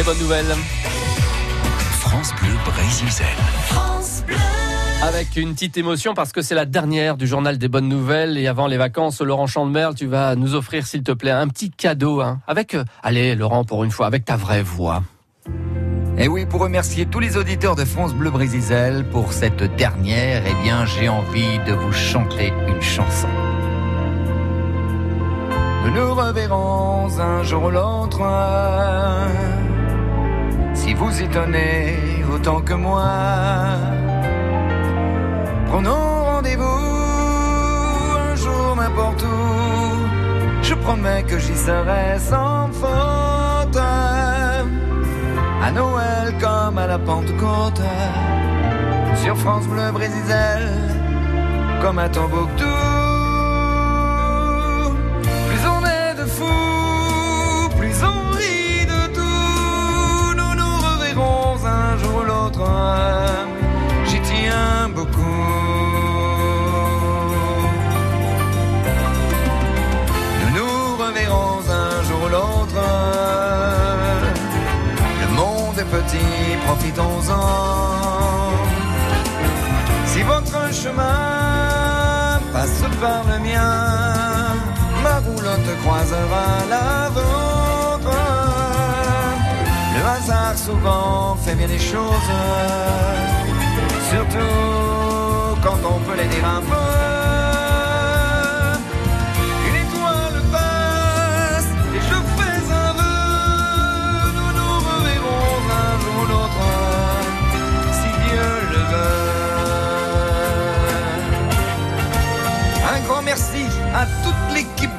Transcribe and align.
Des 0.00 0.06
bonnes 0.06 0.18
nouvelles. 0.18 0.54
France 1.98 2.32
Bleu 2.40 2.54
Brésil. 2.64 3.06
Avec 5.02 5.36
une 5.36 5.52
petite 5.52 5.76
émotion 5.76 6.14
parce 6.14 6.32
que 6.32 6.40
c'est 6.40 6.54
la 6.54 6.64
dernière 6.64 7.18
du 7.18 7.26
journal 7.26 7.58
des 7.58 7.68
bonnes 7.68 7.90
nouvelles 7.90 8.38
et 8.38 8.46
avant 8.46 8.66
les 8.66 8.78
vacances, 8.78 9.20
Laurent 9.20 9.46
Chandemerle, 9.46 9.94
tu 9.94 10.06
vas 10.06 10.36
nous 10.36 10.54
offrir 10.54 10.86
s'il 10.86 11.02
te 11.02 11.12
plaît 11.12 11.32
un 11.32 11.48
petit 11.48 11.70
cadeau 11.70 12.22
hein, 12.22 12.40
avec 12.46 12.72
euh, 12.72 12.84
allez 13.02 13.34
Laurent 13.34 13.64
pour 13.64 13.84
une 13.84 13.90
fois 13.90 14.06
avec 14.06 14.24
ta 14.24 14.38
vraie 14.38 14.62
voix. 14.62 15.02
Et 16.16 16.28
oui, 16.28 16.46
pour 16.46 16.62
remercier 16.62 17.04
tous 17.04 17.20
les 17.20 17.36
auditeurs 17.36 17.76
de 17.76 17.84
France 17.84 18.14
Bleu 18.14 18.30
Brésil 18.30 19.04
pour 19.12 19.34
cette 19.34 19.62
dernière, 19.76 20.44
eh 20.46 20.62
bien, 20.62 20.86
j'ai 20.86 21.10
envie 21.10 21.58
de 21.66 21.74
vous 21.74 21.92
chanter 21.92 22.54
une 22.68 22.80
chanson. 22.80 23.28
Nous 25.84 25.90
nous 25.90 26.14
reverrons 26.14 27.20
un 27.20 27.42
jour 27.42 27.64
ou 27.64 27.70
l'autre. 27.70 28.22
Si 30.90 30.94
vous 30.94 31.22
y 31.22 31.28
tenez 31.28 32.24
autant 32.34 32.60
que 32.62 32.74
moi, 32.74 33.06
prenons 35.68 36.24
rendez-vous 36.24 36.64
un 38.18 38.34
jour 38.34 38.74
n'importe 38.74 39.22
où. 39.22 40.64
Je 40.64 40.74
promets 40.74 41.22
que 41.22 41.38
j'y 41.38 41.54
serai 41.54 42.18
sans 42.18 42.72
faute. 42.72 43.76
À 43.76 45.70
Noël 45.70 46.34
comme 46.40 46.76
à 46.76 46.88
la 46.88 46.98
Pentecôte, 46.98 47.82
sur 49.22 49.36
France 49.36 49.68
Bleu 49.68 49.92
Brésil, 49.92 50.60
comme 51.80 52.00
à 52.00 52.08
Tombouctou. 52.08 52.79
Petit, 75.90 76.56
profitons-en. 76.66 77.40
Si 80.06 80.22
votre 80.22 80.72
chemin 80.72 82.40
passe 82.52 82.82
par 83.00 83.22
le 83.30 83.38
mien, 83.46 83.74
ma 85.02 85.16
roulotte 85.26 85.72
croisera 85.82 86.46
la 86.68 87.08
vôtre. 87.16 88.16
Le 89.94 90.02
hasard 90.16 90.56
souvent 90.56 91.36
fait 91.36 91.54
bien 91.54 91.66
les 91.66 91.78
choses, 91.78 92.30
surtout 94.10 95.56
quand 95.62 95.80
on 95.84 95.98
peut 96.06 96.16
les 96.16 96.28
dire 96.28 96.46
un 96.46 96.60
peu. 96.60 96.99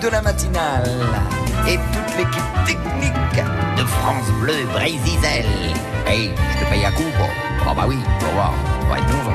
De 0.01 0.07
la 0.07 0.21
matinale 0.21 0.89
et 1.67 1.77
toute 1.77 2.17
l'équipe 2.17 2.65
technique 2.65 3.43
de 3.77 3.83
France 3.85 4.27
Bleu 4.39 4.65
Brésil. 4.73 5.45
Hey, 6.07 6.31
je 6.53 6.65
te 6.65 6.69
paye 6.69 6.85
à 6.85 6.91
coup, 6.91 7.03
bon. 7.19 7.27
Oh 7.69 7.73
bah 7.75 7.85
oui, 7.87 7.99
va 8.21 8.27
voir, 8.29 8.53
on 8.81 8.89
va 8.89 8.97
être 8.97 9.07
nouveau. 9.07 9.31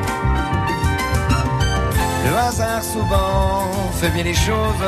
Le 2.24 2.36
hasard 2.36 2.82
souvent 2.82 3.70
fait 4.00 4.10
bien 4.10 4.24
les 4.24 4.34
choses, 4.34 4.84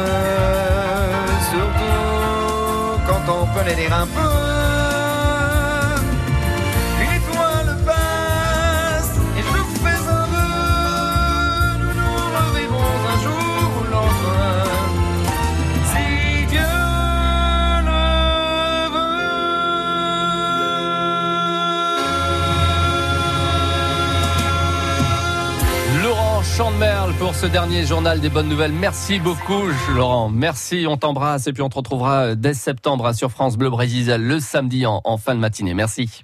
surtout 1.51 2.99
quand 3.07 3.33
on 3.33 3.47
peut 3.47 3.75
dire 3.75 3.93
un 3.93 4.07
peu. 4.07 4.88
Laurent 26.59 26.71
Chandemerle 26.71 27.15
pour 27.15 27.35
ce 27.35 27.47
dernier 27.47 27.85
journal 27.87 28.21
des 28.21 28.29
bonnes 28.29 28.49
nouvelles. 28.49 28.73
Merci 28.73 29.21
beaucoup 29.21 29.63
Laurent. 29.95 30.29
Merci, 30.29 30.87
on 30.89 30.97
t'embrasse 30.97 31.47
et 31.47 31.53
puis 31.53 31.63
on 31.63 31.69
te 31.69 31.77
retrouvera 31.77 32.35
dès 32.35 32.55
septembre 32.55 33.13
sur 33.15 33.31
France 33.31 33.57
Bleu 33.57 33.71
Brésil 33.71 34.17
le 34.19 34.41
samedi 34.41 34.85
en 34.87 35.17
fin 35.19 35.35
de 35.35 35.41
matinée. 35.41 35.75
Merci. 35.75 36.23